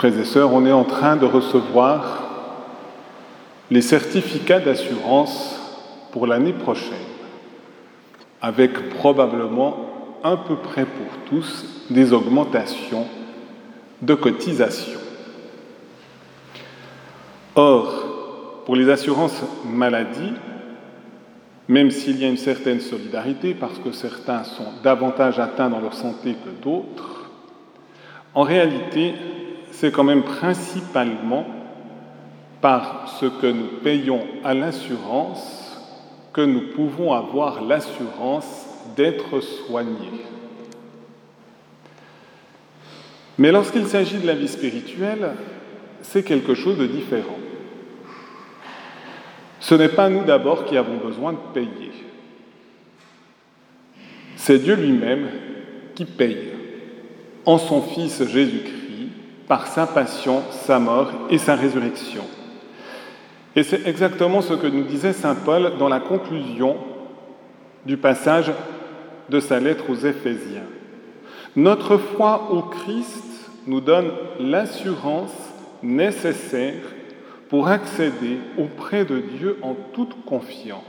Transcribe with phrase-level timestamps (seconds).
[0.00, 2.22] Frères et sœurs, on est en train de recevoir
[3.70, 5.60] les certificats d'assurance
[6.10, 6.96] pour l'année prochaine,
[8.40, 9.76] avec probablement
[10.24, 13.06] à peu près pour tous des augmentations
[14.00, 15.00] de cotisations.
[17.54, 20.32] Or, pour les assurances maladie,
[21.68, 25.92] même s'il y a une certaine solidarité, parce que certains sont davantage atteints dans leur
[25.92, 27.30] santé que d'autres,
[28.32, 29.12] en réalité,
[29.72, 31.46] c'est quand même principalement
[32.60, 35.78] par ce que nous payons à l'assurance
[36.32, 40.24] que nous pouvons avoir l'assurance d'être soignés.
[43.38, 45.32] Mais lorsqu'il s'agit de la vie spirituelle,
[46.02, 47.38] c'est quelque chose de différent.
[49.60, 51.92] Ce n'est pas nous d'abord qui avons besoin de payer.
[54.36, 55.28] C'est Dieu lui-même
[55.94, 56.50] qui paye
[57.44, 58.79] en son Fils Jésus-Christ
[59.50, 62.22] par sa passion, sa mort et sa résurrection.
[63.56, 66.76] Et c'est exactement ce que nous disait Saint Paul dans la conclusion
[67.84, 68.52] du passage
[69.28, 70.68] de sa lettre aux Éphésiens.
[71.56, 75.34] Notre foi au Christ nous donne l'assurance
[75.82, 76.84] nécessaire
[77.48, 80.80] pour accéder auprès de Dieu en toute confiance.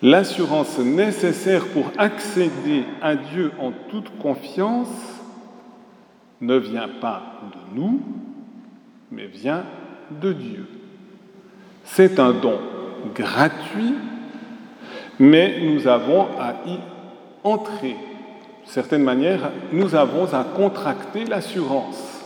[0.00, 4.88] L'assurance nécessaire pour accéder à Dieu en toute confiance
[6.42, 8.02] ne vient pas de nous,
[9.10, 9.64] mais vient
[10.20, 10.66] de Dieu.
[11.84, 12.58] C'est un don
[13.14, 13.94] gratuit,
[15.18, 16.78] mais nous avons à y
[17.44, 17.96] entrer.
[18.66, 22.20] De certaine manière, nous avons à contracter l'assurance.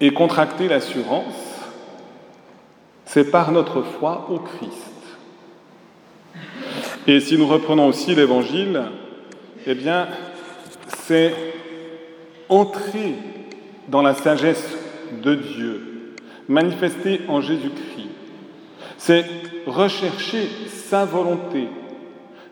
[0.00, 1.34] Et contracter l'assurance,
[3.04, 4.92] c'est par notre foi au Christ.
[7.06, 8.82] Et si nous reprenons aussi l'Évangile,
[9.66, 10.08] eh bien,
[10.88, 11.53] c'est
[12.48, 13.14] entrer
[13.88, 14.76] dans la sagesse
[15.22, 16.14] de Dieu,
[16.48, 18.08] manifestée en Jésus-Christ.
[18.98, 19.24] C'est
[19.66, 21.68] rechercher sa volonté.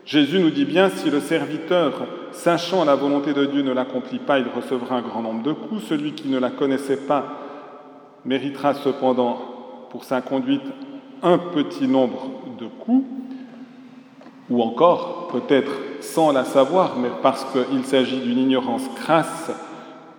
[0.05, 4.39] Jésus nous dit bien, si le serviteur, sachant la volonté de Dieu, ne l'accomplit pas,
[4.39, 5.83] il recevra un grand nombre de coups.
[5.85, 7.39] Celui qui ne la connaissait pas
[8.25, 9.39] méritera cependant
[9.89, 10.63] pour sa conduite
[11.21, 13.05] un petit nombre de coups,
[14.49, 19.51] ou encore peut-être sans la savoir, mais parce qu'il s'agit d'une ignorance crasse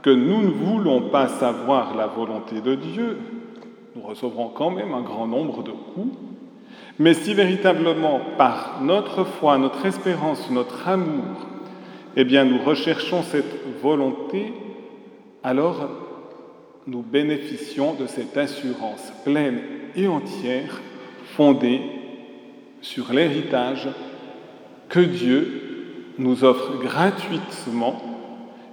[0.04, 3.16] que nous ne voulons pas savoir la volonté de Dieu,
[3.96, 6.14] nous recevrons quand même un grand nombre de coups.
[6.98, 11.46] Mais si véritablement, par notre foi, notre espérance, notre amour,
[12.16, 14.52] eh bien, nous recherchons cette volonté,
[15.42, 15.88] alors
[16.86, 19.62] nous bénéficions de cette assurance pleine
[19.96, 20.82] et entière
[21.34, 21.80] fondée
[22.82, 23.88] sur l'héritage
[24.90, 25.62] que Dieu
[26.18, 28.13] nous offre gratuitement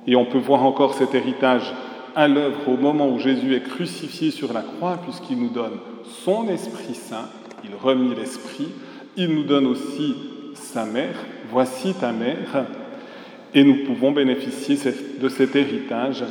[0.07, 1.73] et on peut voir encore cet héritage
[2.16, 5.78] à l'œuvre au moment où Jésus est crucifié sur la croix, puisqu'il nous donne
[6.23, 7.29] son Esprit Saint,
[7.63, 8.69] il remit l'Esprit,
[9.16, 10.16] il nous donne aussi
[10.53, 11.16] sa mère,
[11.50, 12.66] voici ta mère,
[13.53, 14.78] et nous pouvons bénéficier
[15.19, 16.23] de cet héritage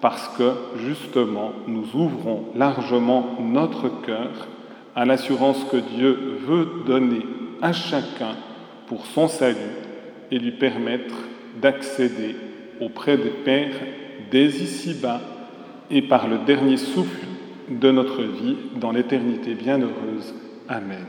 [0.00, 0.52] parce que
[0.86, 4.48] justement nous ouvrons largement notre cœur
[4.94, 7.26] à l'assurance que Dieu veut donner
[7.60, 8.36] à chacun
[8.86, 9.56] pour son salut
[10.30, 11.14] et lui permettre
[11.60, 12.36] d'accéder
[12.80, 13.76] auprès des Pères
[14.30, 15.20] dès ici-bas
[15.90, 17.26] et par le dernier souffle
[17.68, 20.34] de notre vie dans l'éternité bienheureuse.
[20.68, 21.04] Amen.